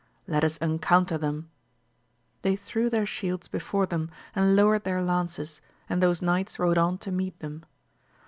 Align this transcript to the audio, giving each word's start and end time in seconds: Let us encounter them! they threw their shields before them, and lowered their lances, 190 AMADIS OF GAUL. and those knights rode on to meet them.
Let 0.25 0.43
us 0.43 0.57
encounter 0.57 1.15
them! 1.19 1.51
they 2.41 2.55
threw 2.55 2.89
their 2.89 3.05
shields 3.05 3.47
before 3.47 3.85
them, 3.85 4.09
and 4.35 4.55
lowered 4.55 4.83
their 4.83 5.03
lances, 5.03 5.61
190 5.61 5.61
AMADIS 5.61 5.75
OF 5.77 5.77
GAUL. 5.77 5.93
and 5.93 6.01
those 6.01 6.21
knights 6.25 6.59
rode 6.77 6.83
on 6.83 6.97
to 6.97 7.11
meet 7.11 7.37
them. 7.37 7.63